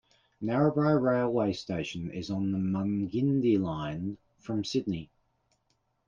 [0.41, 5.11] Narrabri railway station is on the Mungindi line, from Sydney.